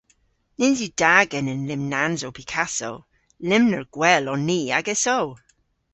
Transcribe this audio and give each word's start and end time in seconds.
Nyns 0.57 0.79
yw 0.85 0.91
da 1.01 1.15
genen 1.31 1.61
lymnansow 1.69 2.31
Picasso. 2.37 2.91
Lymner 3.47 3.83
gwell 3.95 4.25
on 4.33 4.41
ni 4.47 4.59
agesso! 4.77 5.19